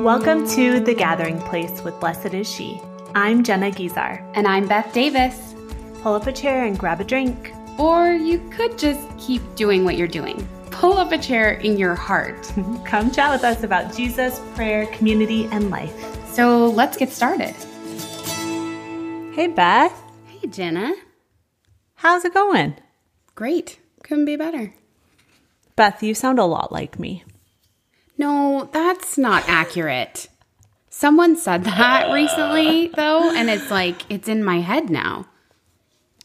[0.00, 2.80] Welcome to The Gathering Place with Blessed is She.
[3.14, 4.26] I'm Jenna Guizar.
[4.34, 5.54] And I'm Beth Davis.
[6.00, 7.52] Pull up a chair and grab a drink.
[7.78, 10.48] Or you could just keep doing what you're doing.
[10.70, 12.50] Pull up a chair in your heart.
[12.86, 15.92] Come chat with us about Jesus, prayer, community, and life.
[16.32, 17.54] So let's get started.
[19.34, 19.92] Hey, Beth.
[20.28, 20.94] Hey, Jenna.
[21.96, 22.74] How's it going?
[23.34, 23.78] Great.
[24.02, 24.72] Couldn't be better.
[25.76, 27.22] Beth, you sound a lot like me.
[28.20, 30.28] No, that's not accurate.
[30.90, 35.24] Someone said that recently, though, and it's like, it's in my head now.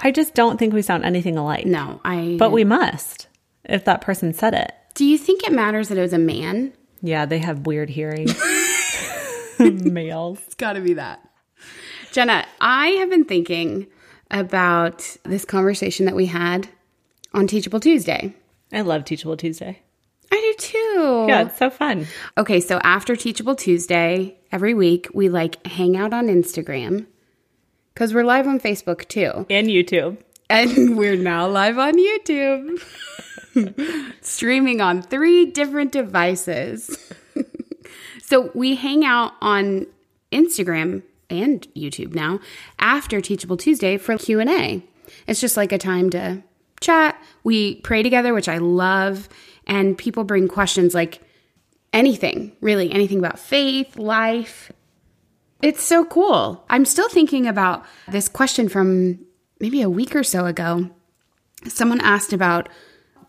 [0.01, 1.65] I just don't think we sound anything alike.
[1.65, 2.35] No, I.
[2.37, 3.29] But we must,
[3.63, 4.73] if that person said it.
[4.93, 6.73] Do you think it matters that it was a man?
[7.01, 8.27] Yeah, they have weird hearing.
[9.59, 10.39] Males.
[10.47, 11.25] It's gotta be that.
[12.11, 13.87] Jenna, I have been thinking
[14.29, 16.67] about this conversation that we had
[17.33, 18.35] on Teachable Tuesday.
[18.73, 19.79] I love Teachable Tuesday.
[20.29, 22.07] I do Yeah, it's so fun.
[22.37, 27.05] Okay, so after Teachable Tuesday, every week we like hang out on Instagram
[27.93, 29.45] because we're live on Facebook too.
[29.49, 30.17] And YouTube.
[30.49, 32.81] And we're now live on YouTube,
[34.21, 37.13] streaming on three different devices.
[38.23, 39.87] so we hang out on
[40.31, 42.39] Instagram and YouTube now
[42.79, 44.83] after Teachable Tuesday for Q&A.
[45.27, 46.43] It's just like a time to
[46.81, 47.21] chat.
[47.43, 49.29] We pray together, which I love,
[49.67, 51.21] and people bring questions like
[51.93, 54.71] anything, really, anything about faith, life.
[55.61, 56.63] It's so cool.
[56.69, 59.19] I'm still thinking about this question from
[59.59, 60.89] maybe a week or so ago.
[61.67, 62.69] Someone asked about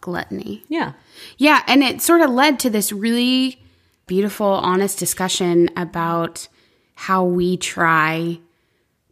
[0.00, 0.64] gluttony.
[0.68, 0.92] Yeah.
[1.38, 3.60] Yeah, and it sort of led to this really
[4.06, 6.48] beautiful, honest discussion about
[6.94, 8.38] how we try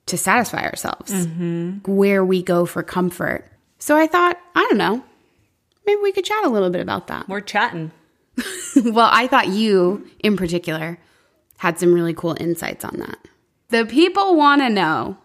[0.06, 1.90] to satisfy ourselves, mm-hmm.
[1.90, 3.50] where we go for comfort.
[3.78, 5.02] So I thought, I don't know,
[5.86, 7.28] maybe we could chat a little bit about that.
[7.28, 7.92] We're chatting.
[8.84, 10.98] well, I thought you, in particular,
[11.58, 13.18] had some really cool insights on that.
[13.68, 15.18] The people want to know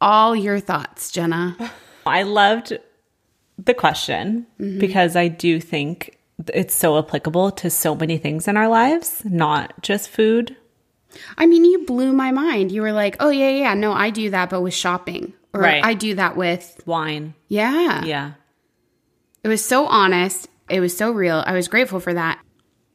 [0.00, 1.56] all your thoughts, Jenna.
[2.06, 2.78] I loved
[3.58, 4.78] the question mm-hmm.
[4.78, 6.18] because I do think
[6.52, 10.56] it's so applicable to so many things in our lives, not just food.
[11.38, 12.70] I mean, you blew my mind.
[12.70, 15.32] You were like, oh, yeah, yeah, no, I do that, but with shopping.
[15.54, 15.82] Or Right.
[15.82, 17.34] I do that with, Wine.
[17.48, 18.04] yeah.
[18.04, 18.32] Yeah.
[19.46, 20.48] It was so honest.
[20.68, 21.44] It was so real.
[21.46, 22.40] I was grateful for that.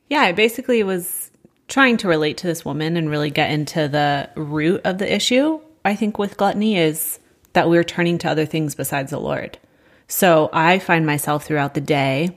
[0.10, 1.32] Yeah, I basically was
[1.70, 5.62] trying to relate to this woman and really get into the root of the issue.
[5.86, 7.20] I think with gluttony is
[7.54, 9.60] that we're turning to other things besides the Lord.
[10.10, 12.36] So I find myself throughout the day,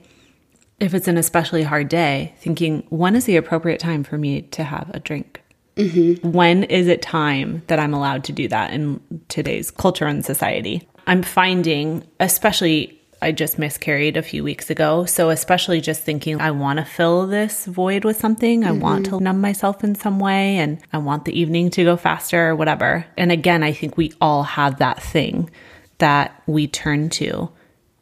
[0.79, 4.63] if it's an especially hard day, thinking, when is the appropriate time for me to
[4.63, 5.43] have a drink?
[5.75, 6.31] Mm-hmm.
[6.31, 10.87] When is it time that I'm allowed to do that in today's culture and society?
[11.05, 15.05] I'm finding, especially, I just miscarried a few weeks ago.
[15.05, 18.63] So, especially just thinking, I want to fill this void with something.
[18.63, 19.17] I want mm-hmm.
[19.17, 22.55] to numb myself in some way and I want the evening to go faster or
[22.55, 23.03] whatever.
[23.17, 25.49] And again, I think we all have that thing
[25.97, 27.49] that we turn to,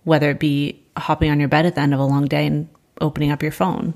[0.04, 2.68] whether it be hopping on your bed at the end of a long day and
[3.00, 3.94] opening up your phone,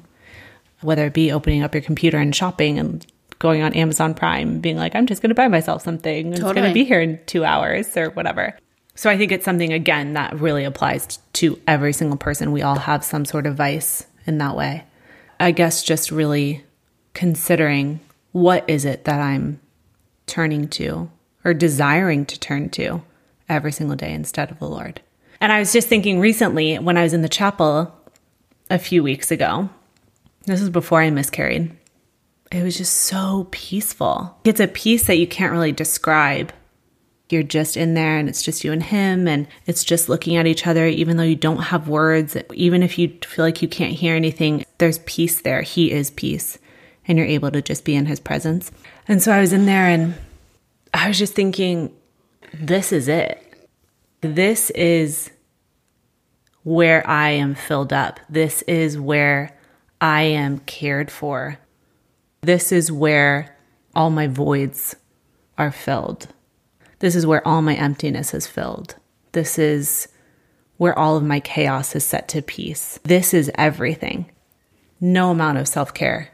[0.80, 3.06] whether it be opening up your computer and shopping and
[3.40, 6.32] going on Amazon Prime, being like, I'm just going to buy myself something.
[6.32, 8.58] It's going to be here in two hours or whatever.
[8.98, 12.52] So I think it's something, again, that really applies to every single person.
[12.52, 14.86] We all have some sort of vice in that way.
[15.40, 16.66] I guess just really
[17.14, 18.00] considering
[18.32, 19.62] what is it that I'm
[20.26, 21.12] turning to
[21.46, 23.04] or desiring to turn to
[23.48, 25.00] every single day instead of the Lord.
[25.40, 27.96] And I was just thinking recently when I was in the chapel
[28.72, 29.70] a few weeks ago,
[30.46, 31.72] this was before I miscarried,
[32.52, 34.36] it was just so peaceful.
[34.44, 36.52] It's a peace that you can't really describe.
[37.30, 40.48] You're just in there and it's just you and him, and it's just looking at
[40.48, 43.94] each other, even though you don't have words, even if you feel like you can't
[43.94, 45.62] hear anything, there's peace there.
[45.62, 46.58] He is peace,
[47.08, 48.72] and you're able to just be in his presence.
[49.08, 50.16] And so I was in there and
[50.94, 51.94] I was just thinking,
[52.54, 53.44] this is it.
[54.22, 55.30] This is
[56.64, 58.20] where I am filled up.
[58.30, 59.58] This is where
[60.00, 61.60] I am cared for.
[62.42, 63.58] This is where
[63.96, 64.96] all my voids
[65.58, 66.28] are filled.
[67.00, 68.96] This is where all my emptiness is filled.
[69.34, 70.08] This is
[70.78, 73.00] where all of my chaos is set to peace.
[73.04, 74.32] This is everything.
[75.00, 76.30] No amount of self care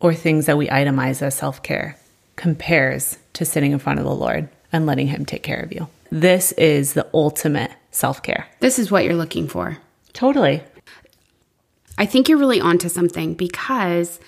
[0.00, 1.98] or things that we itemize as self care
[2.36, 5.88] compares to sitting in front of the Lord and letting Him take care of you.
[6.10, 8.46] This is the ultimate self care.
[8.60, 9.78] This is what you're looking for.
[10.12, 10.62] Totally.
[11.98, 14.20] I think you're really onto something because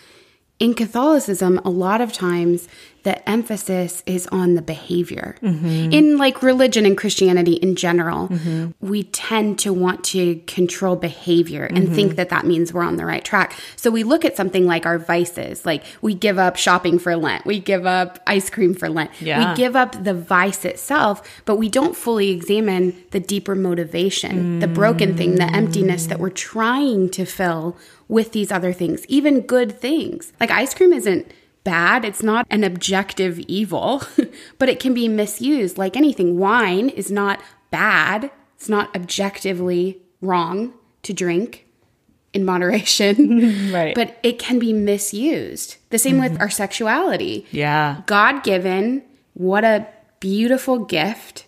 [0.61, 2.69] in Catholicism, a lot of times
[3.03, 5.37] the emphasis is on the behavior.
[5.43, 5.91] Mm-hmm.
[5.91, 8.73] In like religion and Christianity in general, mm-hmm.
[8.87, 11.95] we tend to want to control behavior and mm-hmm.
[11.95, 13.55] think that that means we're on the right track.
[13.77, 17.47] So we look at something like our vices, like we give up shopping for Lent,
[17.47, 19.51] we give up ice cream for Lent, Yeah.
[19.51, 24.69] we give up the vice itself, but we don't fully examine the deeper motivation, the
[24.69, 27.79] broken thing, the emptiness that we're trying to fill
[28.11, 30.33] with these other things, even good things.
[30.41, 31.31] Like ice cream isn't
[31.63, 34.03] bad, it's not an objective evil,
[34.59, 36.37] but it can be misused like anything.
[36.37, 37.41] Wine is not
[37.71, 40.75] bad, it's not objectively wrong
[41.05, 41.67] to drink
[42.35, 43.71] in moderation.
[43.73, 43.95] Right.
[44.01, 45.77] But it can be misused.
[45.91, 46.43] The same with mm-hmm.
[46.43, 47.47] our sexuality.
[47.53, 48.03] Yeah.
[48.07, 49.05] God given,
[49.35, 49.87] what a
[50.19, 51.47] beautiful gift,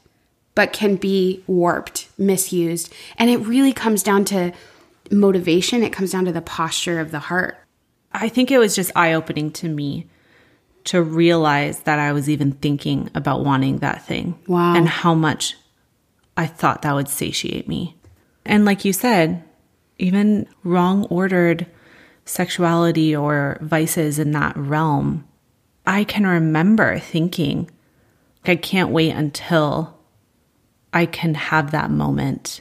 [0.54, 2.92] but can be warped, misused.
[3.16, 4.52] And it really comes down to
[5.10, 7.56] motivation, it comes down to the posture of the heart.
[8.12, 10.08] I think it was just eye opening to me
[10.84, 14.38] to realize that I was even thinking about wanting that thing.
[14.46, 14.74] Wow.
[14.74, 15.56] And how much
[16.36, 17.96] I thought that would satiate me.
[18.44, 19.44] And like you said,
[19.98, 21.66] even wrong ordered
[22.24, 25.26] sexuality or vices in that realm,
[25.86, 27.70] I can remember thinking,
[28.44, 29.98] I can't wait until
[30.92, 32.60] I can have that moment.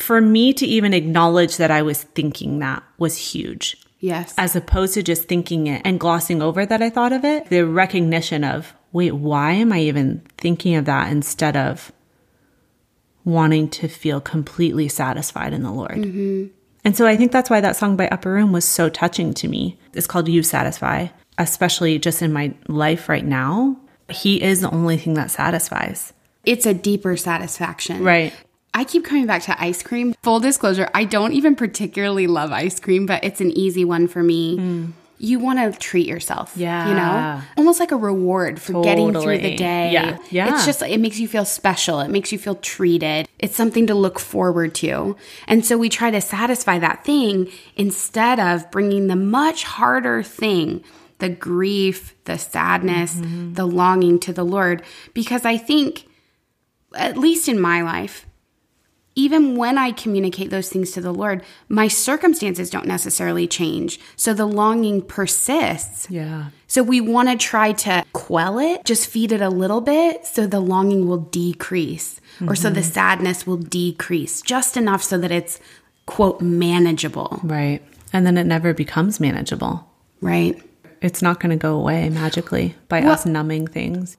[0.00, 4.32] For me to even acknowledge that I was thinking that was huge Yes.
[4.38, 7.66] as opposed to just thinking it and glossing over that I thought of it, the
[7.66, 11.90] recognition of, wait, why am I even thinking of that instead of
[13.24, 15.92] wanting to feel completely satisfied in the Lord?
[15.98, 16.46] Mm-hmm.
[16.84, 19.48] And so I think that's why that song by Upper Room was so touching to
[19.48, 19.78] me.
[19.94, 23.76] It's called You Satisfy, especially just in my life right now.
[24.08, 26.12] He is the only thing that satisfies.
[26.46, 28.02] it's a deeper satisfaction.
[28.02, 28.32] Right.
[28.78, 30.14] I keep coming back to ice cream.
[30.22, 34.22] Full disclosure, I don't even particularly love ice cream, but it's an easy one for
[34.22, 34.56] me.
[34.56, 34.84] Hmm.
[35.18, 36.52] You want to treat yourself.
[36.54, 36.88] Yeah.
[36.88, 37.42] You know?
[37.56, 39.90] Almost like a reward for getting through the day.
[39.90, 40.18] Yeah.
[40.30, 40.54] Yeah.
[40.54, 41.98] It's just, it makes you feel special.
[41.98, 43.28] It makes you feel treated.
[43.40, 45.16] It's something to look forward to.
[45.48, 50.84] And so we try to satisfy that thing instead of bringing the much harder thing
[51.18, 53.54] the grief, the sadness, mm-hmm.
[53.54, 54.84] the longing to the Lord.
[55.14, 56.06] Because I think,
[56.94, 58.24] at least in my life,
[59.18, 63.98] even when I communicate those things to the Lord, my circumstances don't necessarily change.
[64.14, 66.08] So the longing persists.
[66.08, 66.50] Yeah.
[66.68, 70.46] So we want to try to quell it, just feed it a little bit so
[70.46, 72.90] the longing will decrease or so the mm-hmm.
[72.90, 75.58] sadness will decrease just enough so that it's,
[76.06, 77.82] quote, manageable, Right.
[78.12, 79.84] And then it never becomes manageable.
[80.20, 80.62] right?
[81.02, 84.16] It's not going to go away magically by Well- us numbing things.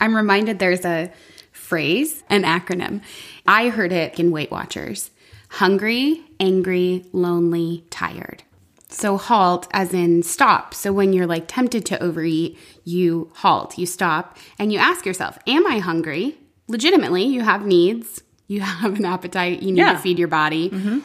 [0.00, 1.10] I'm reminded there's a
[1.56, 3.00] phrase, an acronym.
[3.46, 5.10] I heard it in Weight Watchers
[5.48, 8.42] hungry, angry, lonely, tired.
[8.88, 10.74] So, halt as in stop.
[10.74, 15.38] So, when you're like tempted to overeat, you halt, you stop, and you ask yourself,
[15.46, 16.38] Am I hungry?
[16.68, 19.92] Legitimately, you have needs, you have an appetite, you need Yeah.
[19.92, 20.70] to feed your body.
[20.70, 20.98] Mm-hmm.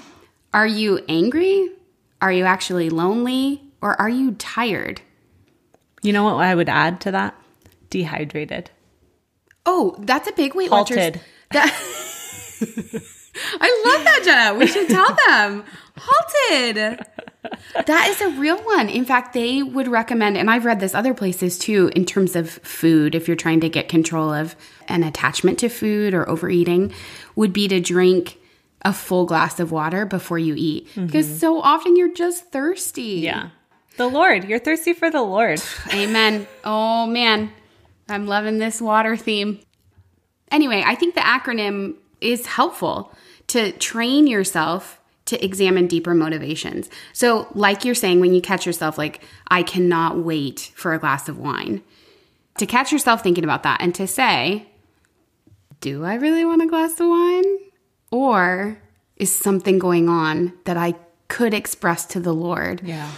[0.53, 1.69] Are you angry?
[2.21, 3.61] Are you actually lonely?
[3.81, 5.01] Or are you tired?
[6.03, 7.35] You know what I would add to that?
[7.89, 8.69] Dehydrated.
[9.65, 10.97] Oh, that's a big Weight Watchers.
[10.97, 11.21] Halted.
[11.51, 11.73] That-
[13.59, 14.59] I love that, Jenna.
[14.59, 15.63] We should tell them.
[15.97, 16.99] Halted.
[17.85, 18.89] That is a real one.
[18.89, 22.49] In fact, they would recommend, and I've read this other places too, in terms of
[22.49, 24.55] food, if you're trying to get control of
[24.87, 26.93] an attachment to food or overeating,
[27.35, 28.37] would be to drink
[28.83, 30.87] a full glass of water before you eat.
[30.89, 31.05] Mm-hmm.
[31.07, 33.21] Because so often you're just thirsty.
[33.21, 33.49] Yeah.
[33.97, 34.45] The Lord.
[34.45, 35.61] You're thirsty for the Lord.
[35.93, 36.47] Amen.
[36.63, 37.51] Oh man,
[38.11, 39.59] I'm loving this water theme.
[40.51, 43.13] Anyway, I think the acronym is helpful
[43.47, 46.89] to train yourself to examine deeper motivations.
[47.13, 51.29] So, like you're saying, when you catch yourself, like, I cannot wait for a glass
[51.29, 51.81] of wine,
[52.57, 54.67] to catch yourself thinking about that and to say,
[55.79, 57.45] do I really want a glass of wine?
[58.11, 58.81] Or
[59.15, 60.95] is something going on that I
[61.27, 62.81] could express to the Lord?
[62.83, 63.09] Yeah.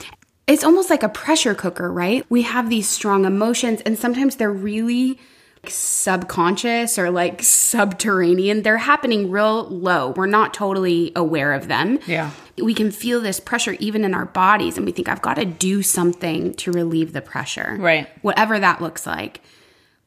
[0.48, 2.26] It's almost like a pressure cooker, right?
[2.30, 5.20] We have these strong emotions, and sometimes they're really
[5.66, 8.64] subconscious or like subterranean.
[8.64, 10.10] They're happening real low.
[10.10, 12.00] We're not totally aware of them.
[12.06, 12.32] Yeah.
[12.58, 15.46] We can feel this pressure even in our bodies, and we think, I've got to
[15.46, 17.78] do something to relieve the pressure.
[17.80, 18.10] Right.
[18.22, 19.42] Whatever that looks like.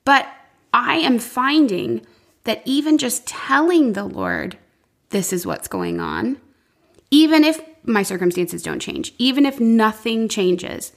[0.04, 0.28] But
[0.74, 2.06] I am finding
[2.44, 4.58] that even just telling the Lord,
[5.08, 6.36] this is what's going on,
[7.16, 10.92] even if my circumstances don't change, even if nothing changes,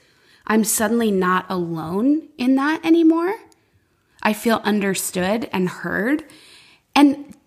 [0.47, 3.35] I'm suddenly not alone in that anymore.
[4.21, 6.25] I feel understood and heard.
[6.93, 7.37] And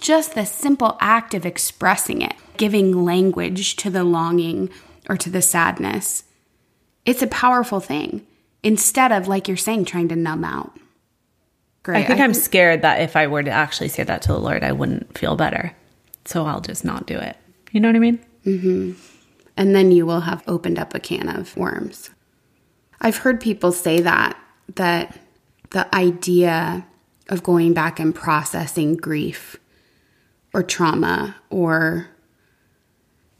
[0.00, 4.70] just the simple act of expressing it, giving language to the longing
[5.08, 6.24] or to the sadness,
[7.04, 8.26] it's a powerful thing.
[8.62, 10.76] instead of, like you're saying, trying to numb out.
[11.82, 12.04] Great.
[12.04, 14.38] I think I am scared that if I were to actually say that to the
[14.38, 15.74] Lord, I wouldn't feel better.
[16.26, 17.36] So I'll just not do it.
[17.70, 18.24] You know what I mean?
[18.44, 18.92] Mm-hmm.
[19.56, 22.10] And then you will have opened up a can of worms.
[23.00, 24.38] I've heard people say that,
[24.74, 25.18] that
[25.70, 26.86] the idea
[27.28, 29.56] of going back and processing grief
[30.52, 32.08] or trauma or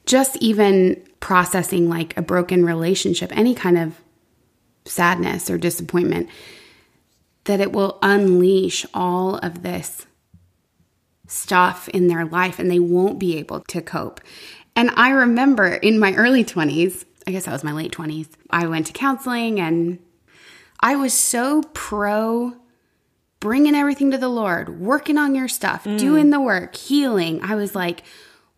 [0.06, 4.00] just even processing like a broken relationship, any kind of
[4.84, 6.28] sadness or disappointment,
[7.44, 10.06] that it will unleash all of this
[11.30, 14.20] stuff in their life and they won't be able to cope.
[14.74, 18.66] And I remember in my early 20s, I guess that was my late 20s, I
[18.66, 19.98] went to counseling and
[20.80, 22.54] I was so pro
[23.38, 25.98] bringing everything to the Lord, working on your stuff, mm.
[25.98, 27.42] doing the work, healing.
[27.42, 28.02] I was like,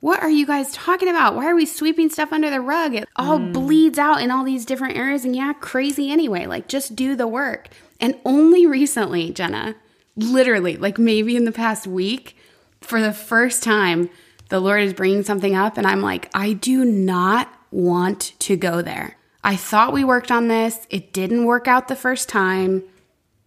[0.00, 1.36] what are you guys talking about?
[1.36, 2.94] Why are we sweeping stuff under the rug?
[2.94, 3.52] It all mm.
[3.52, 5.24] bleeds out in all these different areas.
[5.24, 6.46] And yeah, crazy anyway.
[6.46, 7.68] Like, just do the work.
[8.00, 9.76] And only recently, Jenna,
[10.16, 12.36] literally, like maybe in the past week,
[12.84, 14.10] for the first time,
[14.48, 15.78] the Lord is bringing something up.
[15.78, 19.16] And I'm like, I do not want to go there.
[19.42, 20.86] I thought we worked on this.
[20.90, 22.84] It didn't work out the first time.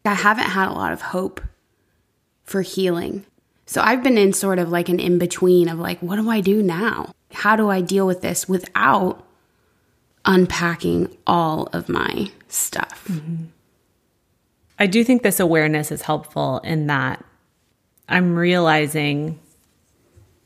[0.04, 1.42] I haven't had a lot of hope
[2.44, 3.26] for healing.
[3.66, 6.42] So I've been in sort of like an in between of like, what do I
[6.42, 7.14] do now?
[7.32, 9.26] How do I deal with this without
[10.26, 13.06] unpacking all of my stuff?
[13.08, 13.46] Mm-hmm.
[14.78, 17.24] I do think this awareness is helpful in that
[18.08, 19.40] I'm realizing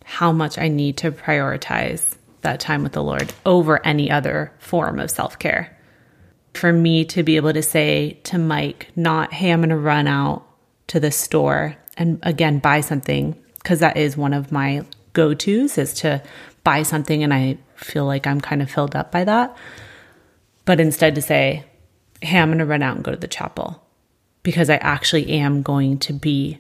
[0.06, 5.00] how much I need to prioritize that time with the Lord over any other form
[5.00, 5.78] of self care.
[6.54, 10.08] For me to be able to say to Mike, not, hey, I'm going to run
[10.08, 10.46] out
[10.88, 15.78] to the store and again buy something because that is one of my go tos
[15.78, 16.24] is to
[16.64, 19.56] buy something and I feel like I'm kind of filled up by that.
[20.66, 21.66] But instead to say,
[22.22, 23.84] hey, I'm going to run out and go to the chapel
[24.44, 26.60] because I actually am going to be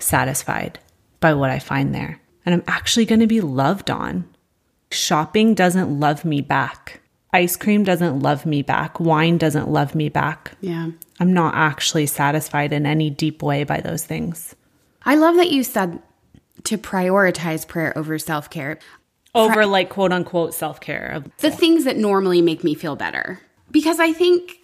[0.00, 0.78] satisfied
[1.20, 2.20] by what I find there.
[2.46, 4.28] And I'm actually going to be loved on.
[4.90, 7.00] Shopping doesn't love me back.
[7.32, 8.98] Ice cream doesn't love me back.
[8.98, 10.52] Wine doesn't love me back.
[10.60, 10.90] Yeah.
[11.20, 14.54] I'm not actually satisfied in any deep way by those things.
[15.02, 16.00] I love that you said
[16.64, 18.78] to prioritize prayer over self care.
[19.34, 21.22] Over like quote unquote self care.
[21.38, 23.40] The things that normally make me feel better.
[23.70, 24.56] Because I think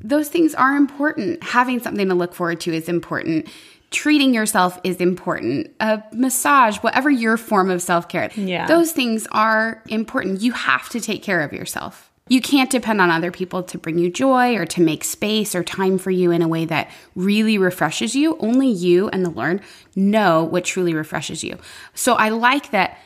[0.00, 1.42] those things are important.
[1.42, 3.48] Having something to look forward to is important.
[3.94, 5.70] Treating yourself is important.
[5.78, 8.66] A massage, whatever your form of self care, yeah.
[8.66, 10.40] those things are important.
[10.40, 12.10] You have to take care of yourself.
[12.28, 15.62] You can't depend on other people to bring you joy or to make space or
[15.62, 18.36] time for you in a way that really refreshes you.
[18.38, 19.60] Only you and the Lord
[19.94, 21.56] know what truly refreshes you.
[21.94, 22.98] So I like that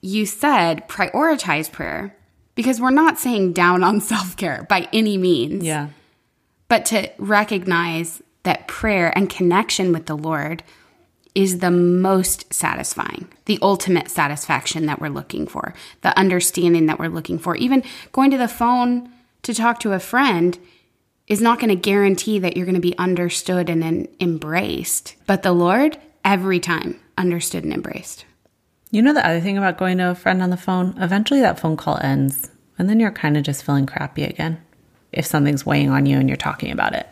[0.00, 2.16] you said prioritize prayer
[2.54, 5.64] because we're not saying down on self care by any means.
[5.64, 5.88] Yeah.
[6.68, 10.62] But to recognize that prayer and connection with the Lord
[11.34, 17.10] is the most satisfying, the ultimate satisfaction that we're looking for, the understanding that we're
[17.10, 17.54] looking for.
[17.56, 19.12] Even going to the phone
[19.42, 20.58] to talk to a friend
[21.26, 25.14] is not going to guarantee that you're going to be understood and embraced.
[25.26, 28.24] But the Lord, every time, understood and embraced.
[28.90, 31.60] You know, the other thing about going to a friend on the phone, eventually that
[31.60, 34.58] phone call ends, and then you're kind of just feeling crappy again
[35.12, 37.06] if something's weighing on you and you're talking about it.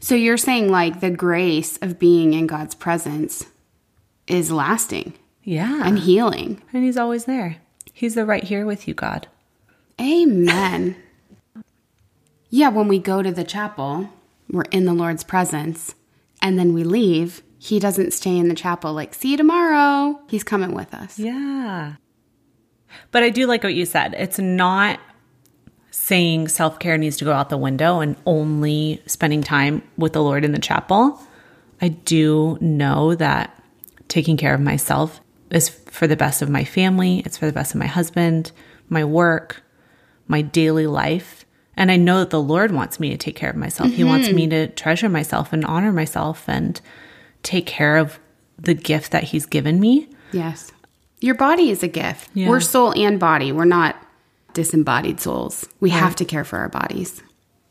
[0.00, 3.46] So you're saying like the grace of being in God's presence
[4.26, 5.14] is lasting.
[5.42, 5.82] Yeah.
[5.84, 6.62] And healing.
[6.72, 7.56] And he's always there.
[7.92, 9.26] He's the right here with you, God.
[10.00, 10.96] Amen.
[12.50, 14.10] yeah, when we go to the chapel,
[14.50, 15.94] we're in the Lord's presence,
[16.40, 17.42] and then we leave.
[17.58, 20.20] He doesn't stay in the chapel like, see you tomorrow.
[20.28, 21.18] He's coming with us.
[21.18, 21.94] Yeah.
[23.10, 24.14] But I do like what you said.
[24.14, 25.00] It's not
[25.90, 30.22] saying self care needs to go out the window and only spending time with the
[30.22, 31.20] Lord in the chapel,
[31.80, 33.54] I do know that
[34.08, 37.74] taking care of myself is for the best of my family, it's for the best
[37.74, 38.52] of my husband,
[38.88, 39.62] my work,
[40.26, 41.44] my daily life.
[41.76, 43.88] And I know that the Lord wants me to take care of myself.
[43.88, 43.96] Mm-hmm.
[43.96, 46.80] He wants me to treasure myself and honor myself and
[47.42, 48.18] take care of
[48.58, 50.08] the gift that He's given me.
[50.32, 50.72] Yes.
[51.20, 52.30] Your body is a gift.
[52.34, 52.48] Yeah.
[52.48, 53.52] We're soul and body.
[53.52, 53.96] We're not
[54.58, 55.68] disembodied souls.
[55.78, 57.22] We have to care for our bodies.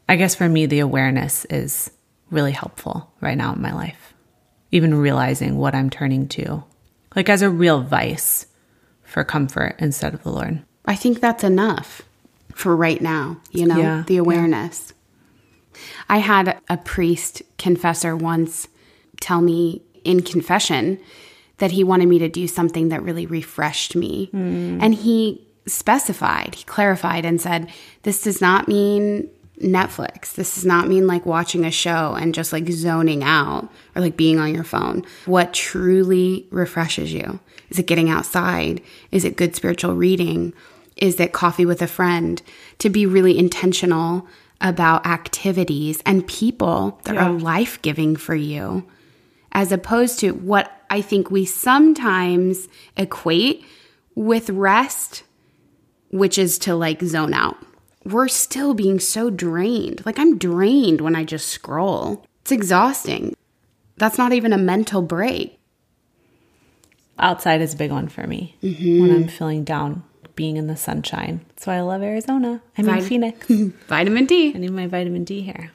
[0.07, 1.91] I guess for me, the awareness is
[2.31, 4.13] really helpful right now in my life.
[4.71, 6.63] Even realizing what I'm turning to,
[7.13, 8.47] like as a real vice
[9.03, 10.63] for comfort instead of the Lord.
[10.85, 12.03] I think that's enough
[12.53, 14.93] for right now, you know, yeah, the awareness.
[15.73, 15.79] Yeah.
[16.07, 18.69] I had a priest confessor once
[19.19, 21.01] tell me in confession
[21.57, 24.29] that he wanted me to do something that really refreshed me.
[24.33, 24.81] Mm.
[24.81, 27.69] And he specified, he clarified and said,
[28.03, 29.29] this does not mean
[29.61, 30.33] Netflix.
[30.35, 34.15] This does not mean like watching a show and just like zoning out or like
[34.17, 35.03] being on your phone.
[35.25, 37.39] What truly refreshes you?
[37.69, 38.81] Is it getting outside?
[39.11, 40.53] Is it good spiritual reading?
[40.95, 42.41] Is it coffee with a friend?
[42.79, 44.27] To be really intentional
[44.61, 47.27] about activities and people that Yeah.
[47.27, 48.83] are life giving for you,
[49.51, 53.63] as opposed to what I think we sometimes equate
[54.15, 55.23] with rest,
[56.11, 57.57] which is to like zone out.
[58.05, 60.05] We're still being so drained.
[60.05, 62.25] Like I'm drained when I just scroll.
[62.41, 63.35] It's exhausting.
[63.97, 65.59] That's not even a mental break.
[67.19, 69.01] Outside is a big one for me Mm-hmm.
[69.01, 70.03] when I'm feeling down,
[70.35, 71.41] being in the sunshine.
[71.49, 72.61] That's why I love Arizona.
[72.77, 73.47] I mean, Vit- Phoenix.
[73.87, 74.53] Vitamin D.
[74.53, 75.71] I need my vitamin D here.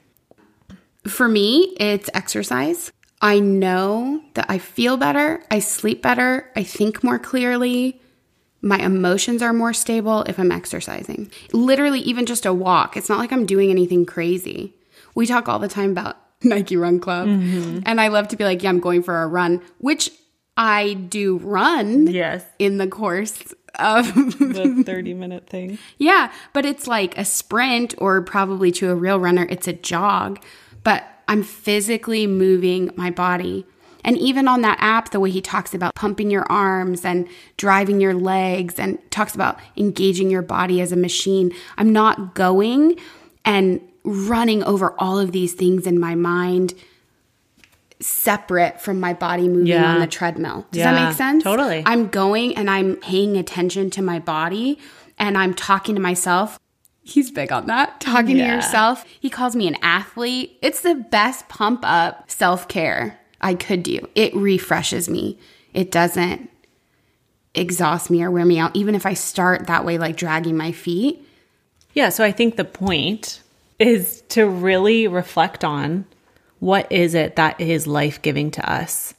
[1.06, 2.92] For me, it's exercise.
[3.20, 8.00] I know that I feel better, I sleep better, I think more clearly.
[8.62, 11.30] My emotions are more stable if I'm exercising.
[11.52, 12.96] Literally, even just a walk.
[12.96, 14.74] It's not like I'm doing anything crazy.
[15.14, 17.80] We talk all the time about Nike Run Club, mm-hmm.
[17.84, 20.10] and I love to be like, yeah, I'm going for a run, which
[20.56, 22.44] I do run Yes.
[22.58, 25.78] in the course of The 30 minute thing.
[25.98, 30.38] yeah, but it's like a sprint, or probably to a real runner, it's a jog.
[30.84, 33.66] But I'm physically moving my body.
[34.04, 38.00] And even on that app, the way he talks about pumping your arms and driving
[38.00, 42.98] your legs and talks about engaging your body as a machine, I'm not going
[43.44, 46.74] and running over all of these things in my mind
[48.00, 49.94] separate from my body moving Yeah.
[49.94, 50.66] on the treadmill.
[50.72, 51.44] Does Yeah, that make sense?
[51.44, 51.82] totally.
[51.86, 54.78] I'm going and I'm paying attention to my body
[55.18, 56.58] and I'm talking to myself.
[57.04, 58.00] He's big on that.
[58.00, 58.48] Talking Yeah.
[58.48, 59.04] to yourself.
[59.20, 60.58] He calls me an athlete.
[60.62, 64.08] It's the best pump up self care I could do.
[64.14, 65.38] It refreshes me.
[65.74, 66.50] It doesn't
[67.54, 70.72] exhaust me or wear me out, even if I start that way, like dragging my
[70.72, 71.26] feet.
[71.94, 73.42] Yeah, so I think the point
[73.78, 76.04] is to really reflect on
[76.60, 79.14] what is it that is life giving to us.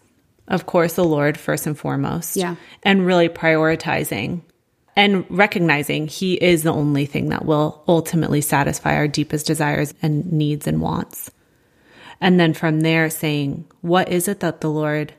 [0.48, 2.36] Of course, the Lord first and foremost.
[2.36, 2.56] Yeah.
[2.84, 4.42] And really prioritizing
[4.96, 10.32] and recognizing He is the only thing that will ultimately satisfy our deepest desires and
[10.32, 11.32] needs and wants.
[12.24, 15.14] And then from there, saying, what is it that the Lord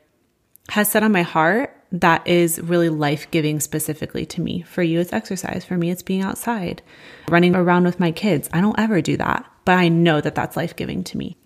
[0.70, 4.62] has set on my heart that is really life giving specifically to me.
[4.62, 5.64] For you, it's exercise.
[5.64, 6.82] For me, it's being outside,
[7.28, 8.50] running around with my kids.
[8.52, 11.36] I don't ever do that, but I know that that's life giving to me.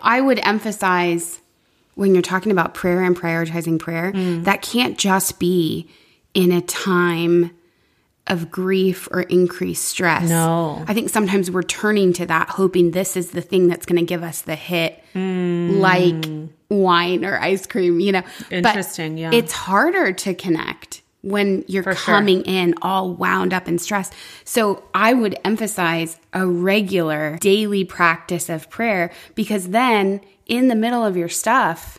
[0.00, 1.40] I would emphasize
[1.94, 4.44] when you're talking about prayer and prioritizing prayer, mm.
[4.44, 5.90] that can't just be
[6.34, 7.50] in a time
[8.26, 10.28] of grief or increased stress.
[10.28, 10.84] No.
[10.86, 14.04] I think sometimes we're turning to that, hoping this is the thing that's going to
[14.04, 15.78] give us the hit, hmm.
[15.78, 16.26] like
[16.68, 18.22] wine or ice cream, you know.
[18.50, 19.30] But Interesting, yeah.
[19.32, 21.94] It's harder to connect when you're sure.
[21.94, 24.12] coming in all wound up and stressed.
[24.44, 31.04] So I would emphasize a regular daily practice of prayer because then in the middle
[31.04, 31.98] of your stuff,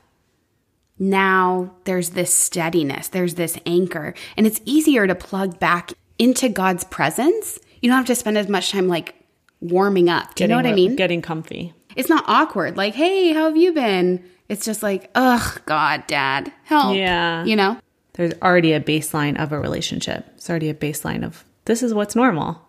[1.00, 6.84] now there's this steadiness, there's this anchor, and it's easier to plug back into God's
[6.84, 7.60] presence.
[7.82, 9.16] You don't have to spend as much time like
[9.62, 10.36] warming up.
[10.36, 10.96] Do you know what I mean?
[10.96, 11.74] Getting comfy.
[11.96, 12.78] It's not awkward.
[12.78, 14.24] Like, hey, how have you been?
[14.50, 16.96] It's just like, ugh, God, dad, help.
[16.96, 17.44] Yeah.
[17.44, 17.80] You know?
[18.14, 20.26] There's already a baseline of a relationship.
[20.36, 22.62] It's already a baseline of this is what's normal.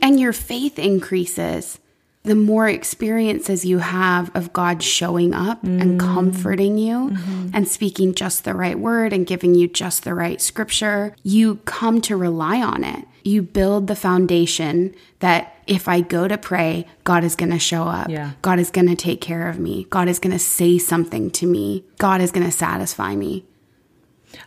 [0.00, 1.78] And your faith increases
[2.26, 6.00] the more experiences you have of God showing up and mm.
[6.00, 7.50] comforting you mm-hmm.
[7.54, 11.14] and speaking just the right word and giving you just the right scripture.
[11.22, 13.06] You come to rely on it.
[13.22, 17.84] You build the foundation that if I go to pray, God is going to show
[17.84, 18.08] up.
[18.08, 18.32] Yeah.
[18.42, 19.86] God is going to take care of me.
[19.90, 21.84] God is going to say something to me.
[21.98, 23.44] God is going to satisfy me.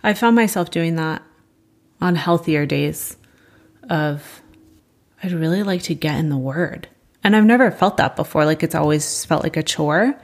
[0.04, 1.24] I found myself doing that
[2.02, 3.16] on healthier days
[3.90, 4.42] of
[5.24, 6.90] I'd really like to get in the word.
[7.24, 8.46] And I've never felt that before.
[8.46, 10.16] Like it's always felt like a chore.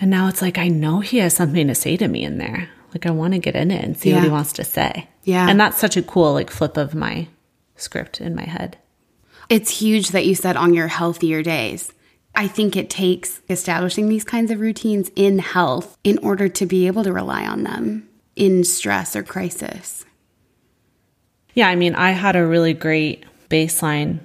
[0.00, 2.68] And now it's like I know he has something to say to me in there.
[2.92, 5.08] Like I want to get in it and see what he wants to say.
[5.24, 5.48] Yeah.
[5.48, 7.28] And that's such a cool like flip of my
[7.76, 8.78] script in my head.
[9.48, 11.92] It's huge that you said on your healthier days.
[12.34, 16.86] I think it takes establishing these kinds of routines in health in order to be
[16.86, 20.04] able to rely on them in stress or crisis.
[21.54, 24.20] Yeah, I mean, I had a really great baseline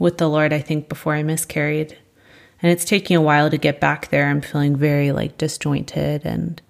[0.00, 1.96] with the Lord, I think, before I miscarried.
[2.62, 4.28] And it's taking a while to get back there.
[4.28, 6.60] I'm feeling very like disjointed and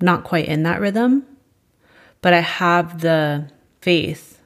[0.00, 1.26] not quite in that rhythm.
[2.20, 3.50] But I have the
[3.80, 4.40] faith.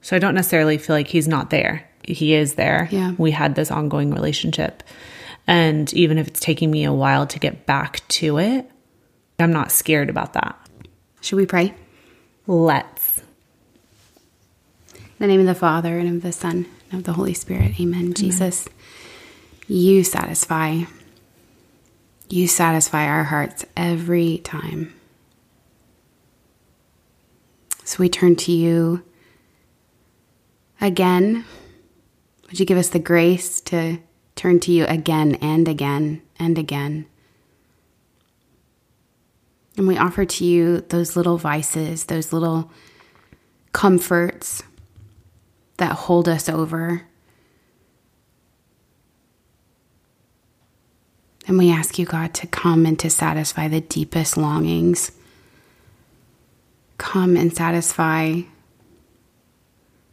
[0.00, 1.88] So I don't necessarily feel like he's not there.
[2.02, 2.88] He is there.
[2.90, 3.12] Yeah.
[3.18, 4.82] We had this ongoing relationship.
[5.46, 8.70] And even if it's taking me a while to get back to it,
[9.38, 10.58] I'm not scared about that.
[11.20, 11.74] Should we pray?
[12.46, 13.18] Let's.
[14.94, 17.80] In the name of the Father and of the Son of the Holy Spirit.
[17.80, 18.00] Amen.
[18.00, 18.14] Amen.
[18.14, 18.68] Jesus,
[19.68, 20.82] you satisfy.
[22.28, 24.94] You satisfy our hearts every time.
[27.84, 29.04] So we turn to you
[30.80, 31.44] again.
[32.46, 33.98] Would you give us the grace to
[34.34, 37.06] turn to you again and again and again?
[39.76, 42.70] And we offer to you those little vices, those little
[43.72, 44.62] comforts
[45.78, 47.02] that hold us over.
[51.46, 55.12] And we ask you, God, to come and to satisfy the deepest longings.
[56.98, 58.40] Come and satisfy.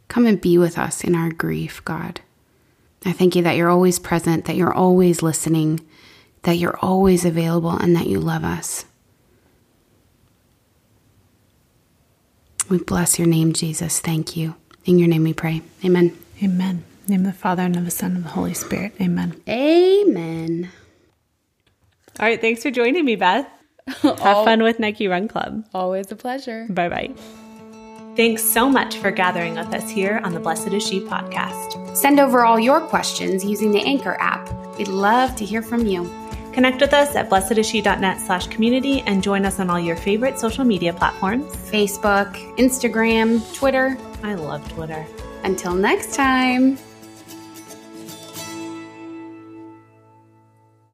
[0.08, 2.20] Come and be with us in our grief, God.
[3.04, 5.80] I thank you that you're always present, that you're always listening,
[6.42, 8.84] that you're always available, and that you love us.
[12.70, 14.00] We bless your name, Jesus.
[14.00, 14.54] Thank you.
[14.84, 15.62] In your name we pray.
[15.84, 16.16] Amen.
[16.42, 16.84] Amen.
[17.08, 18.92] name of the Father and of the Son and of the Holy Spirit.
[19.00, 19.40] Amen.
[19.48, 20.70] Amen.
[22.20, 22.40] All right.
[22.40, 23.48] Thanks for joining me, Beth.
[24.02, 25.66] Have fun with Nike Run Club.
[25.74, 26.66] Always a pleasure.
[26.70, 27.14] Bye bye.
[28.16, 31.96] Thanks so much for gathering with us here on the Blessed is She podcast.
[31.96, 34.48] Send over all your questions using the Anchor app.
[34.78, 36.08] We'd love to hear from you.
[36.52, 40.64] Connect with us at blessedisshe.net slash community and join us on all your favorite social
[40.64, 43.98] media platforms Facebook, Instagram, Twitter.
[44.24, 45.06] I love Twitter.
[45.42, 46.78] Until next time.